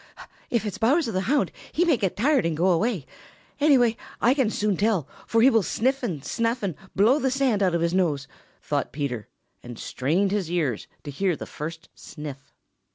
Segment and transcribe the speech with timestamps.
[0.49, 3.05] "If it's Bowser the Hound, he may get tired and go away.
[3.59, 7.61] Anyway, I can soon tell, for he will sniff and snuff and blow the sand
[7.61, 8.27] out of his nose,"
[8.63, 9.27] thought Peter,
[9.61, 12.51] and strained his ears to hear the first sniff.